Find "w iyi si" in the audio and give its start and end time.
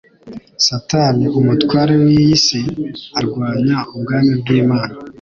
2.03-2.59